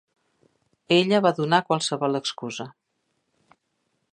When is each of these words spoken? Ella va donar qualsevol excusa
Ella 0.95 1.19
va 1.27 1.33
donar 1.39 1.59
qualsevol 1.67 2.21
excusa 2.21 2.67